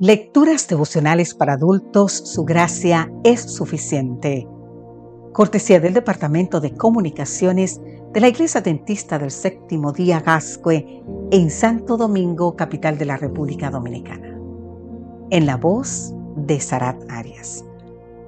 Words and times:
Lecturas 0.00 0.66
devocionales 0.66 1.34
para 1.34 1.52
adultos, 1.52 2.10
su 2.12 2.44
gracia 2.44 3.12
es 3.22 3.40
suficiente. 3.40 4.48
Cortesía 5.32 5.78
del 5.78 5.94
Departamento 5.94 6.60
de 6.60 6.74
Comunicaciones 6.74 7.80
de 8.12 8.20
la 8.20 8.26
Iglesia 8.26 8.60
Dentista 8.60 9.20
del 9.20 9.30
Séptimo 9.30 9.92
Día 9.92 10.18
Gascue 10.18 11.00
en 11.30 11.48
Santo 11.48 11.96
Domingo, 11.96 12.56
capital 12.56 12.98
de 12.98 13.04
la 13.04 13.16
República 13.16 13.70
Dominicana. 13.70 14.36
En 15.30 15.46
la 15.46 15.56
voz 15.56 16.12
de 16.34 16.58
Sarat 16.58 17.00
Arias. 17.08 17.64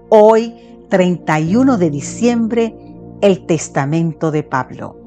Hoy, 0.09 0.55
31 0.89 1.79
de 1.79 1.91
diciembre, 1.91 2.77
el 3.23 3.45
Testamento 3.45 4.31
de 4.31 4.45
Pablo. 4.45 5.01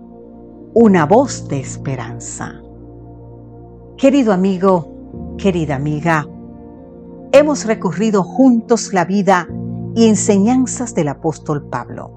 Una 0.74 1.06
voz 1.06 1.48
de 1.48 1.62
esperanza. 1.62 2.62
Querido 3.96 4.34
amigo, 4.34 5.36
querida 5.38 5.78
amiga, 5.78 6.28
hemos 7.32 7.66
recorrido 7.66 8.24
juntos 8.24 8.94
la 8.94 9.06
vida 9.06 9.48
y 9.96 10.08
enseñanzas 10.08 10.96
del 10.96 11.10
apóstol 11.10 11.68
Pablo, 11.70 12.12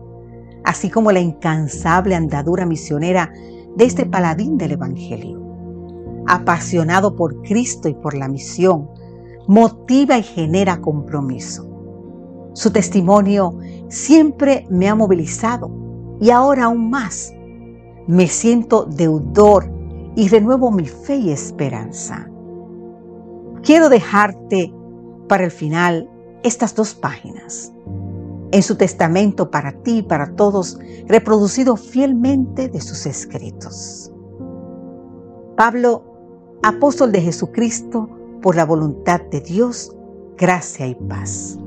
así 0.65 0.91
como 0.91 1.13
la 1.13 1.21
incansable 1.21 2.15
andadura 2.15 2.67
misionera 2.67 3.33
de 3.77 3.85
este 3.85 4.07
paladín 4.07 4.59
del 4.59 4.73
Evangelio. 4.73 5.41
Apasionado 6.27 7.17
por 7.17 7.43
Cristo 7.43 7.89
y 7.89 7.95
por 7.95 8.15
la 8.15 8.29
misión, 8.29 8.89
motiva 9.49 10.19
y 10.19 10.23
genera 10.23 10.81
compromiso. 10.81 11.69
Su 12.55 12.71
testimonio 12.71 13.59
siempre 13.89 14.67
me 14.71 14.89
ha 14.89 14.95
movilizado 14.95 15.71
y 16.21 16.31
ahora 16.31 16.65
aún 16.65 16.91
más. 16.91 17.33
Me 18.07 18.29
siento 18.29 18.85
deudor 18.85 19.71
y 20.15 20.29
renuevo 20.29 20.71
mi 20.71 20.87
fe 20.87 21.17
y 21.17 21.31
esperanza. 21.31 22.29
Quiero 23.63 23.89
dejarte 23.89 24.73
para 25.33 25.45
el 25.45 25.51
final 25.51 26.11
estas 26.43 26.75
dos 26.75 26.95
páginas. 26.95 27.73
En 28.51 28.63
su 28.63 28.77
testamento 28.77 29.51
para 29.51 29.73
ti 29.73 30.01
y 30.01 30.03
para 30.03 30.37
todos, 30.37 30.79
reproducido 31.07 31.77
fielmente 31.77 32.69
de 32.69 32.83
sus 32.83 33.07
escritos. 33.07 34.13
Pablo, 35.57 36.05
apóstol 36.63 37.13
de 37.13 37.23
Jesucristo, 37.23 38.11
por 38.43 38.57
la 38.57 38.67
voluntad 38.67 39.23
de 39.31 39.41
Dios, 39.41 39.97
gracia 40.37 40.87
y 40.87 40.97
paz. 40.97 41.59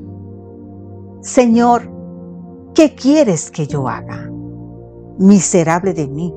Señor, 1.20 1.90
¿qué 2.72 2.94
quieres 2.94 3.50
que 3.50 3.66
yo 3.66 3.88
haga? 3.88 4.30
Miserable 5.18 5.92
de 5.92 6.06
mí, 6.06 6.32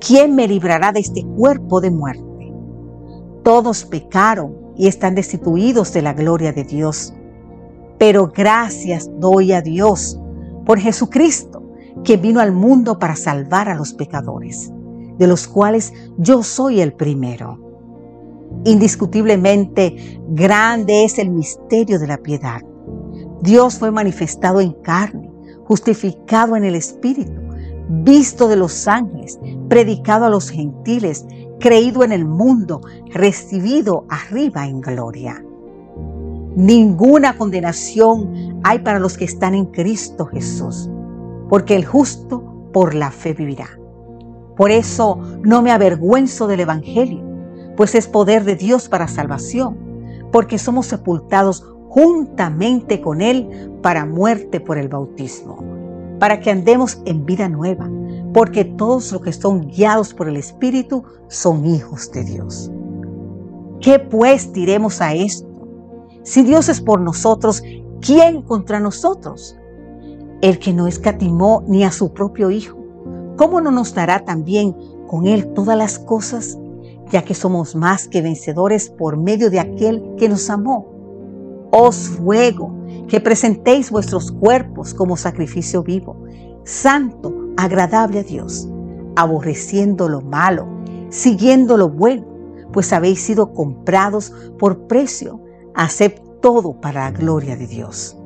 ¿quién 0.00 0.34
me 0.34 0.48
librará 0.48 0.92
de 0.92 1.00
este 1.00 1.26
cuerpo 1.26 1.82
de 1.82 1.90
muerte? 1.90 2.54
Todos 3.42 3.84
pecaron 3.84 4.63
y 4.76 4.88
están 4.88 5.14
destituidos 5.14 5.92
de 5.92 6.02
la 6.02 6.12
gloria 6.12 6.52
de 6.52 6.64
Dios. 6.64 7.14
Pero 7.98 8.32
gracias 8.34 9.10
doy 9.18 9.52
a 9.52 9.62
Dios 9.62 10.18
por 10.64 10.78
Jesucristo, 10.78 11.62
que 12.02 12.16
vino 12.16 12.40
al 12.40 12.52
mundo 12.52 12.98
para 12.98 13.16
salvar 13.16 13.68
a 13.68 13.74
los 13.74 13.92
pecadores, 13.92 14.72
de 15.18 15.26
los 15.26 15.46
cuales 15.46 15.92
yo 16.18 16.42
soy 16.42 16.80
el 16.80 16.92
primero. 16.92 17.60
Indiscutiblemente 18.64 20.20
grande 20.28 21.04
es 21.04 21.18
el 21.18 21.30
misterio 21.30 21.98
de 21.98 22.06
la 22.06 22.18
piedad. 22.18 22.60
Dios 23.42 23.78
fue 23.78 23.90
manifestado 23.90 24.60
en 24.60 24.72
carne, 24.82 25.30
justificado 25.64 26.56
en 26.56 26.64
el 26.64 26.74
Espíritu, 26.74 27.40
visto 27.88 28.48
de 28.48 28.56
los 28.56 28.88
ángeles, 28.88 29.38
predicado 29.68 30.24
a 30.24 30.30
los 30.30 30.50
gentiles, 30.50 31.26
creído 31.60 32.04
en 32.04 32.12
el 32.12 32.24
mundo, 32.24 32.80
recibido 33.12 34.04
arriba 34.08 34.66
en 34.66 34.80
gloria. 34.80 35.44
Ninguna 36.56 37.36
condenación 37.36 38.60
hay 38.62 38.78
para 38.80 39.00
los 39.00 39.16
que 39.16 39.24
están 39.24 39.54
en 39.54 39.66
Cristo 39.66 40.26
Jesús, 40.26 40.88
porque 41.48 41.74
el 41.74 41.84
justo 41.84 42.70
por 42.72 42.94
la 42.94 43.10
fe 43.10 43.32
vivirá. 43.32 43.68
Por 44.56 44.70
eso 44.70 45.18
no 45.42 45.62
me 45.62 45.72
avergüenzo 45.72 46.46
del 46.46 46.60
Evangelio, 46.60 47.24
pues 47.76 47.94
es 47.94 48.06
poder 48.06 48.44
de 48.44 48.54
Dios 48.54 48.88
para 48.88 49.08
salvación, 49.08 49.76
porque 50.30 50.58
somos 50.58 50.86
sepultados 50.86 51.66
juntamente 51.88 53.00
con 53.00 53.20
Él 53.20 53.70
para 53.82 54.06
muerte 54.06 54.60
por 54.60 54.78
el 54.78 54.88
bautismo, 54.88 55.58
para 56.18 56.40
que 56.40 56.50
andemos 56.50 57.00
en 57.04 57.24
vida 57.24 57.48
nueva 57.48 57.88
porque 58.34 58.64
todos 58.64 59.12
los 59.12 59.22
que 59.22 59.32
son 59.32 59.68
guiados 59.68 60.12
por 60.12 60.28
el 60.28 60.36
Espíritu 60.36 61.04
son 61.28 61.64
hijos 61.64 62.10
de 62.10 62.24
Dios. 62.24 62.70
¿Qué 63.80 64.00
pues 64.00 64.52
diremos 64.52 65.00
a 65.00 65.14
esto? 65.14 65.48
Si 66.24 66.42
Dios 66.42 66.68
es 66.68 66.80
por 66.80 67.00
nosotros, 67.00 67.62
¿quién 68.00 68.42
contra 68.42 68.80
nosotros? 68.80 69.56
El 70.42 70.58
que 70.58 70.72
no 70.72 70.88
escatimó 70.88 71.62
ni 71.68 71.84
a 71.84 71.92
su 71.92 72.12
propio 72.12 72.50
Hijo, 72.50 72.76
¿cómo 73.36 73.60
no 73.60 73.70
nos 73.70 73.94
dará 73.94 74.24
también 74.24 74.74
con 75.06 75.26
Él 75.26 75.52
todas 75.54 75.78
las 75.78 76.00
cosas? 76.00 76.58
Ya 77.12 77.22
que 77.22 77.34
somos 77.34 77.76
más 77.76 78.08
que 78.08 78.20
vencedores 78.20 78.90
por 78.90 79.16
medio 79.16 79.48
de 79.48 79.60
aquel 79.60 80.02
que 80.16 80.28
nos 80.28 80.50
amó. 80.50 80.93
Os 81.76 82.16
ruego 82.18 82.72
que 83.08 83.18
presentéis 83.18 83.90
vuestros 83.90 84.30
cuerpos 84.30 84.94
como 84.94 85.16
sacrificio 85.16 85.82
vivo, 85.82 86.16
santo, 86.62 87.34
agradable 87.56 88.20
a 88.20 88.22
Dios, 88.22 88.68
aborreciendo 89.16 90.08
lo 90.08 90.20
malo, 90.20 90.68
siguiendo 91.08 91.76
lo 91.76 91.88
bueno, 91.88 92.24
pues 92.72 92.92
habéis 92.92 93.22
sido 93.22 93.52
comprados 93.52 94.32
por 94.56 94.86
precio. 94.86 95.40
Haced 95.74 96.12
todo 96.40 96.80
para 96.80 97.10
la 97.10 97.10
gloria 97.10 97.56
de 97.56 97.66
Dios. 97.66 98.16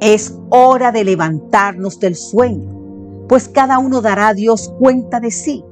Es 0.00 0.34
hora 0.48 0.92
de 0.92 1.04
levantarnos 1.04 2.00
del 2.00 2.16
sueño, 2.16 3.26
pues 3.28 3.50
cada 3.50 3.78
uno 3.78 4.00
dará 4.00 4.28
a 4.28 4.34
Dios 4.34 4.72
cuenta 4.78 5.20
de 5.20 5.30
sí, 5.30 5.62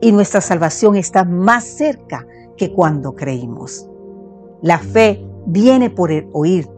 y 0.00 0.10
nuestra 0.10 0.40
salvación 0.40 0.96
está 0.96 1.22
más 1.22 1.64
cerca 1.64 2.26
que 2.56 2.72
cuando 2.72 3.14
creímos. 3.14 3.86
La 4.62 4.78
fe 4.78 5.29
viene 5.46 5.90
por 5.90 6.10
el 6.10 6.28
oír, 6.32 6.68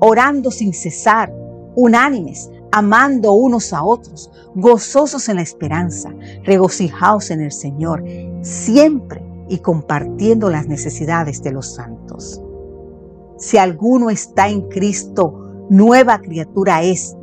orando 0.00 0.50
sin 0.50 0.72
cesar, 0.72 1.32
unánimes, 1.74 2.50
amando 2.72 3.32
unos 3.32 3.72
a 3.72 3.82
otros, 3.82 4.30
gozosos 4.54 5.28
en 5.28 5.36
la 5.36 5.42
esperanza, 5.42 6.10
regocijados 6.44 7.30
en 7.30 7.40
el 7.40 7.52
Señor, 7.52 8.04
siempre 8.42 9.22
y 9.48 9.58
compartiendo 9.58 10.48
las 10.50 10.66
necesidades 10.68 11.42
de 11.42 11.52
los 11.52 11.74
santos. 11.74 12.40
Si 13.36 13.56
alguno 13.56 14.10
está 14.10 14.48
en 14.48 14.68
Cristo, 14.68 15.66
nueva 15.70 16.20
criatura 16.20 16.82
es. 16.82 17.16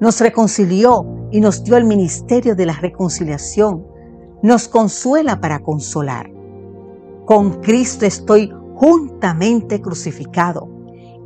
Nos 0.00 0.20
reconcilió 0.20 1.04
y 1.30 1.40
nos 1.40 1.64
dio 1.64 1.76
el 1.76 1.84
ministerio 1.84 2.54
de 2.54 2.66
la 2.66 2.74
reconciliación. 2.74 3.84
Nos 4.42 4.68
consuela 4.68 5.40
para 5.40 5.58
consolar. 5.58 6.30
Con 7.26 7.60
Cristo 7.60 8.06
estoy 8.06 8.52
juntamente 8.78 9.80
crucificado 9.80 10.68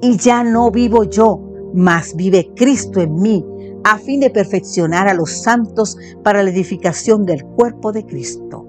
y 0.00 0.16
ya 0.16 0.42
no 0.42 0.70
vivo 0.70 1.04
yo, 1.04 1.38
mas 1.74 2.16
vive 2.16 2.50
Cristo 2.56 3.00
en 3.00 3.14
mí 3.14 3.44
a 3.84 3.98
fin 3.98 4.20
de 4.20 4.30
perfeccionar 4.30 5.06
a 5.06 5.14
los 5.14 5.42
santos 5.42 5.98
para 6.22 6.42
la 6.42 6.50
edificación 6.50 7.26
del 7.26 7.44
cuerpo 7.44 7.92
de 7.92 8.06
Cristo, 8.06 8.66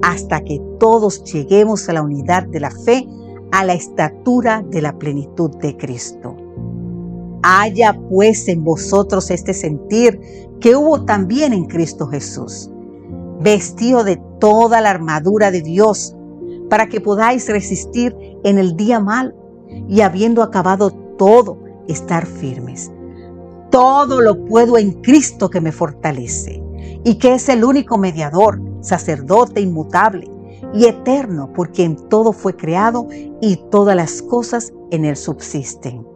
hasta 0.00 0.40
que 0.40 0.60
todos 0.78 1.24
lleguemos 1.24 1.88
a 1.88 1.92
la 1.92 2.02
unidad 2.02 2.46
de 2.46 2.60
la 2.60 2.70
fe, 2.70 3.06
a 3.50 3.64
la 3.64 3.74
estatura 3.74 4.64
de 4.70 4.80
la 4.80 4.96
plenitud 4.98 5.50
de 5.58 5.76
Cristo. 5.76 6.36
Haya 7.42 8.00
pues 8.08 8.48
en 8.48 8.64
vosotros 8.64 9.30
este 9.30 9.52
sentir 9.52 10.18
que 10.60 10.76
hubo 10.76 11.04
también 11.04 11.52
en 11.52 11.66
Cristo 11.66 12.06
Jesús, 12.06 12.70
vestido 13.40 14.04
de 14.04 14.22
toda 14.38 14.80
la 14.80 14.90
armadura 14.90 15.50
de 15.50 15.60
Dios, 15.60 16.16
para 16.72 16.86
que 16.86 17.02
podáis 17.02 17.46
resistir 17.50 18.16
en 18.44 18.58
el 18.58 18.76
día 18.76 19.00
mal 19.00 19.34
y 19.88 20.00
habiendo 20.00 20.42
acabado 20.42 20.90
todo, 21.16 21.58
estar 21.88 22.26
firmes 22.26 22.90
todo 23.72 24.20
lo 24.20 24.44
puedo 24.44 24.76
en 24.76 24.92
Cristo 25.00 25.48
que 25.48 25.62
me 25.62 25.72
fortalece 25.72 26.62
y 27.04 27.14
que 27.14 27.34
es 27.34 27.48
el 27.48 27.64
único 27.64 27.96
mediador, 27.96 28.60
sacerdote 28.82 29.62
inmutable 29.62 30.30
y 30.74 30.84
eterno 30.84 31.50
por 31.54 31.72
quien 31.72 31.96
todo 32.10 32.32
fue 32.34 32.54
creado 32.54 33.08
y 33.40 33.58
todas 33.70 33.96
las 33.96 34.20
cosas 34.20 34.74
en 34.90 35.06
él 35.06 35.16
subsisten. 35.16 36.06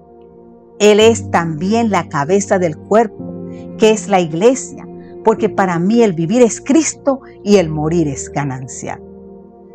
Él 0.78 1.00
es 1.00 1.30
también 1.30 1.90
la 1.90 2.10
cabeza 2.10 2.58
del 2.58 2.76
cuerpo, 2.76 3.24
que 3.78 3.90
es 3.90 4.06
la 4.08 4.20
iglesia, 4.20 4.86
porque 5.24 5.48
para 5.48 5.78
mí 5.78 6.02
el 6.02 6.12
vivir 6.12 6.42
es 6.42 6.60
Cristo 6.60 7.20
y 7.42 7.56
el 7.56 7.70
morir 7.70 8.06
es 8.06 8.30
ganancia. 8.30 9.00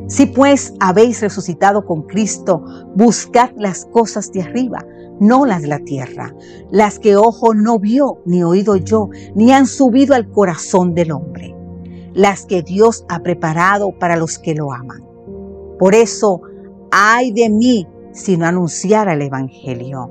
Si 0.08 0.26
pues 0.26 0.74
habéis 0.80 1.20
resucitado 1.20 1.86
con 1.86 2.02
Cristo, 2.02 2.62
buscad 2.94 3.50
las 3.56 3.86
cosas 3.86 4.30
de 4.32 4.42
arriba, 4.42 4.84
no 5.20 5.46
las 5.46 5.62
de 5.62 5.68
la 5.68 5.78
tierra, 5.78 6.34
las 6.70 6.98
que 6.98 7.16
ojo 7.16 7.54
no 7.54 7.78
vio, 7.78 8.18
ni 8.26 8.42
oído 8.42 8.76
yo, 8.76 9.08
ni 9.34 9.52
han 9.52 9.66
subido 9.66 10.14
al 10.14 10.30
corazón 10.30 10.94
del 10.94 11.12
hombre, 11.12 11.54
las 12.12 12.44
que 12.44 12.62
Dios 12.62 13.04
ha 13.08 13.20
preparado 13.20 13.98
para 13.98 14.16
los 14.16 14.38
que 14.38 14.54
lo 14.54 14.72
aman. 14.72 15.02
Por 15.78 15.94
eso, 15.94 16.42
ay 16.90 17.32
de 17.32 17.48
mí 17.48 17.88
sino 18.12 18.46
anunciar 18.46 19.08
el 19.08 19.22
Evangelio. 19.22 20.10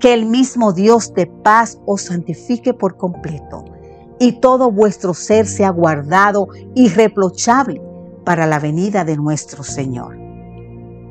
Que 0.00 0.14
el 0.14 0.26
mismo 0.26 0.72
Dios 0.72 1.12
de 1.14 1.26
paz 1.26 1.80
os 1.86 2.02
santifique 2.02 2.74
por 2.74 2.96
completo 2.96 3.64
y 4.18 4.40
todo 4.40 4.70
vuestro 4.70 5.14
ser 5.14 5.46
sea 5.46 5.70
guardado 5.70 6.48
irreprochable 6.74 7.82
para 8.26 8.44
la 8.44 8.58
venida 8.58 9.04
de 9.04 9.16
nuestro 9.16 9.62
Señor. 9.62 10.18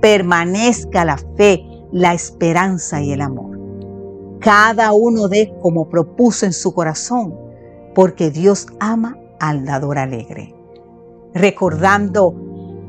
Permanezca 0.01 1.05
la 1.05 1.17
fe, 1.17 1.65
la 1.93 2.13
esperanza 2.13 3.01
y 3.01 3.13
el 3.13 3.21
amor. 3.21 3.57
Cada 4.41 4.91
uno 4.91 5.29
de 5.29 5.55
como 5.61 5.87
propuso 5.87 6.45
en 6.45 6.51
su 6.51 6.73
corazón, 6.73 7.33
porque 7.95 8.31
Dios 8.31 8.67
ama 8.81 9.17
al 9.39 9.63
dador 9.63 9.97
alegre. 9.97 10.53
Recordando 11.33 12.35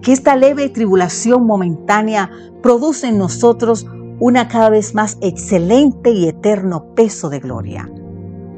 que 0.02 0.12
esta 0.12 0.34
leve 0.34 0.70
tribulación 0.70 1.46
momentánea 1.46 2.28
produce 2.62 3.06
en 3.06 3.19
nosotros 3.19 3.87
una 4.19 4.49
cada 4.49 4.70
vez 4.70 4.93
más 4.93 5.19
excelente 5.20 6.11
y 6.11 6.26
eterno 6.26 6.94
peso 6.96 7.28
de 7.28 7.38
gloria, 7.38 7.88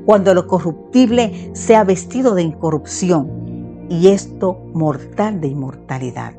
cuando 0.06 0.32
lo 0.32 0.46
corruptible 0.46 1.50
sea 1.52 1.84
vestido 1.84 2.34
de 2.34 2.42
incorrupción 2.42 3.38
y 3.88 4.08
esto 4.08 4.58
mortal 4.74 5.40
de 5.40 5.48
inmortalidad. 5.48 6.34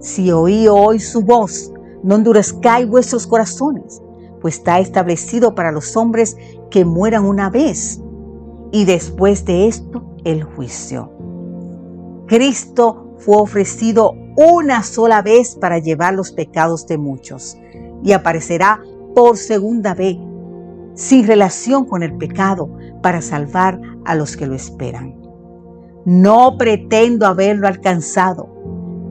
Si 0.00 0.30
oí 0.30 0.66
hoy 0.68 0.98
su 0.98 1.22
voz, 1.22 1.72
no 2.02 2.16
endurezcáis 2.16 2.88
vuestros 2.88 3.26
corazones, 3.26 4.02
pues 4.40 4.56
está 4.56 4.80
establecido 4.80 5.54
para 5.54 5.70
los 5.70 5.96
hombres 5.96 6.36
que 6.70 6.84
mueran 6.84 7.24
una 7.24 7.48
vez 7.48 8.00
y 8.72 8.84
después 8.84 9.44
de 9.44 9.68
esto 9.68 10.02
el 10.24 10.42
juicio. 10.42 11.12
Cristo 12.26 13.14
fue 13.18 13.36
ofrecido 13.36 14.14
una 14.36 14.82
sola 14.82 15.22
vez 15.22 15.54
para 15.54 15.78
llevar 15.78 16.14
los 16.14 16.32
pecados 16.32 16.86
de 16.86 16.98
muchos 16.98 17.56
y 18.02 18.12
aparecerá 18.12 18.82
por 19.14 19.36
segunda 19.36 19.94
vez, 19.94 20.16
sin 20.94 21.26
relación 21.26 21.84
con 21.84 22.02
el 22.02 22.16
pecado, 22.16 22.68
para 23.02 23.20
salvar 23.20 23.80
a 24.04 24.14
los 24.14 24.36
que 24.36 24.46
lo 24.46 24.54
esperan. 24.54 25.14
No 26.04 26.56
pretendo 26.58 27.26
haberlo 27.26 27.68
alcanzado, 27.68 28.48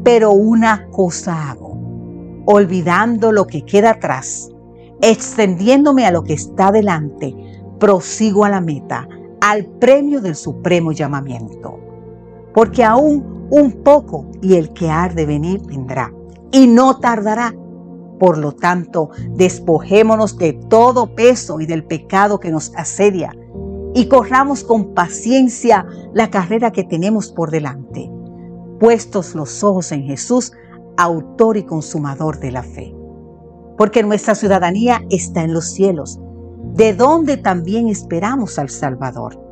pero 0.04 0.32
una 0.32 0.88
cosa 0.92 1.52
hago, 1.52 1.80
olvidando 2.46 3.32
lo 3.32 3.48
que 3.48 3.64
queda 3.64 3.92
atrás, 3.92 4.50
extendiéndome 5.02 6.06
a 6.06 6.12
lo 6.12 6.24
que 6.24 6.34
está 6.34 6.72
delante, 6.72 7.34
prosigo 7.80 8.44
a 8.44 8.50
la 8.50 8.60
meta, 8.60 9.08
al 9.40 9.66
premio 9.66 10.20
del 10.20 10.36
supremo 10.36 10.92
llamamiento. 10.92 11.80
Porque 12.54 12.84
aún 12.84 13.48
un 13.50 13.84
poco 13.84 14.26
y 14.42 14.56
el 14.56 14.74
que 14.74 14.90
ha 14.90 15.08
de 15.08 15.26
venir 15.26 15.62
vendrá 15.66 16.14
y 16.52 16.68
no 16.68 17.00
tardará. 17.00 17.54
Por 18.20 18.38
lo 18.38 18.52
tanto, 18.52 19.10
despojémonos 19.30 20.38
de 20.38 20.54
todo 20.54 21.16
peso 21.16 21.60
y 21.62 21.66
del 21.66 21.86
pecado 21.86 22.40
que 22.40 22.52
nos 22.52 22.76
asedia 22.76 23.34
y 23.94 24.08
corramos 24.08 24.64
con 24.64 24.94
paciencia 24.94 25.86
la 26.14 26.30
carrera 26.30 26.72
que 26.72 26.84
tenemos 26.84 27.32
por 27.32 27.52
delante, 27.52 28.12
puestos 28.80 29.36
los 29.36 29.64
ojos 29.64 29.92
en 29.92 30.04
Jesús, 30.04 30.54
autor 30.98 31.58
y 31.58 31.64
consumador 31.64 32.40
de 32.40 32.52
la 32.52 32.64
fe. 32.64 32.96
Porque 33.78 34.04
nuestra 34.04 34.36
ciudadanía 34.36 35.02
está 35.10 35.44
en 35.44 35.54
los 35.54 35.72
cielos, 35.72 36.20
de 36.74 36.94
donde 36.94 37.38
también 37.38 37.88
esperamos 37.88 38.60
al 38.60 38.70
Salvador 38.70 39.52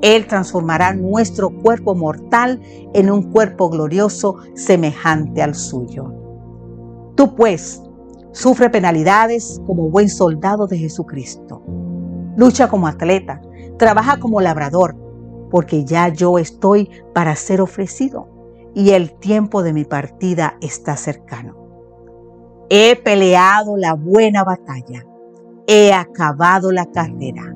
él 0.00 0.26
transformará 0.26 0.94
nuestro 0.94 1.50
cuerpo 1.50 1.94
mortal 1.94 2.60
en 2.94 3.10
un 3.10 3.32
cuerpo 3.32 3.68
glorioso 3.68 4.36
semejante 4.54 5.42
al 5.42 5.54
suyo. 5.54 6.12
Tú 7.16 7.34
pues, 7.34 7.82
sufre 8.32 8.70
penalidades 8.70 9.60
como 9.66 9.90
buen 9.90 10.08
soldado 10.08 10.68
de 10.68 10.78
Jesucristo. 10.78 11.62
Lucha 12.36 12.68
como 12.68 12.86
atleta, 12.86 13.40
trabaja 13.78 14.18
como 14.18 14.40
labrador, 14.40 14.96
porque 15.50 15.84
ya 15.84 16.08
yo 16.08 16.38
estoy 16.38 16.90
para 17.14 17.34
ser 17.36 17.60
ofrecido 17.60 18.28
y 18.74 18.90
el 18.90 19.12
tiempo 19.18 19.62
de 19.62 19.72
mi 19.72 19.84
partida 19.84 20.56
está 20.60 20.96
cercano. 20.96 21.56
He 22.68 22.96
peleado 22.96 23.76
la 23.76 23.94
buena 23.94 24.44
batalla, 24.44 25.06
he 25.66 25.92
acabado 25.92 26.70
la 26.70 26.84
carrera, 26.86 27.54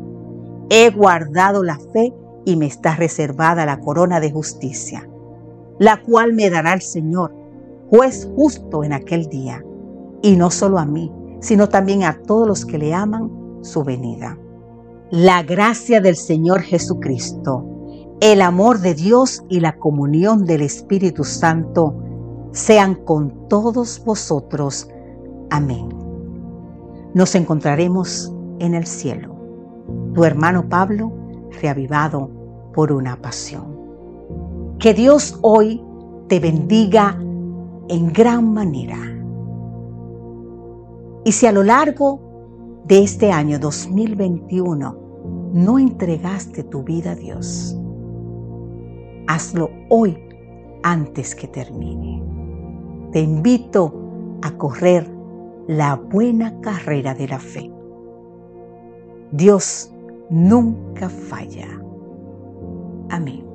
he 0.71 0.91
guardado 0.91 1.63
la 1.63 1.79
fe 1.79 2.15
y 2.45 2.57
me 2.57 2.67
está 2.67 2.97
reservada 2.97 3.67
la 3.67 3.79
corona 3.81 4.21
de 4.21 4.33
justicia, 4.33 5.09
la 5.79 6.01
cual 6.03 6.33
me 6.33 6.49
dará 6.49 6.73
el 6.73 6.83
Señor, 6.83 7.35
juez 7.91 8.29
justo 8.35 8.85
en 8.85 8.95
aquel 8.95 9.27
día, 9.27 9.63
y 10.23 10.37
no 10.37 10.51
solo 10.51 10.79
a 10.79 10.87
mí, 10.87 11.13
sino 11.41 11.69
también 11.69 12.05
a 12.05 12.23
todos 12.23 12.49
los 12.49 12.65
que 12.65 12.79
le 12.79 12.95
aman 12.95 13.31
su 13.61 13.85
venida. 13.85 14.39
La 15.13 15.43
gracia 15.43 16.01
del 16.01 16.17
Señor 16.17 16.63
Jesucristo, 16.63 17.67
el 18.23 18.41
amor 18.41 18.79
de 18.79 18.95
Dios 18.95 19.45
y 19.51 19.61
la 19.61 19.77
comunión 19.77 20.47
del 20.47 20.63
Espíritu 20.63 21.23
Santo 21.23 21.95
sean 22.53 22.95
con 22.95 23.47
todos 23.51 24.03
vosotros. 24.07 24.89
Amén. 25.51 25.91
Nos 27.13 27.35
encontraremos 27.35 28.33
en 28.59 28.73
el 28.73 28.87
cielo. 28.87 29.37
Tu 30.15 30.25
hermano 30.25 30.71
Pablo, 30.71 31.13
reavivado 31.61 32.31
por 32.73 32.91
una 32.91 33.21
pasión. 33.21 33.77
Que 34.79 34.95
Dios 34.95 35.39
hoy 35.43 35.85
te 36.29 36.41
bendiga 36.41 37.19
en 37.89 38.11
gran 38.15 38.55
manera. 38.55 38.97
Y 41.27 41.33
si 41.33 41.47
a 41.47 41.53
lo 41.53 41.63
largo 41.63 42.83
de 42.87 43.03
este 43.03 43.31
año 43.31 43.59
2021 43.59 45.02
no 45.53 45.79
entregaste 45.79 46.65
tu 46.65 46.83
vida 46.83 47.13
a 47.13 47.15
Dios, 47.15 47.77
hazlo 49.27 49.71
hoy 49.89 50.19
antes 50.83 51.35
que 51.35 51.47
termine. 51.47 52.23
Te 53.13 53.21
invito 53.21 53.93
a 54.43 54.51
correr 54.53 55.09
la 55.69 55.97
buena 55.97 56.61
carrera 56.61 57.15
de 57.15 57.29
la 57.29 57.39
fe. 57.39 57.71
Dios 59.31 59.93
nunca 60.31 61.09
falla. 61.09 61.69
Amém. 63.11 63.52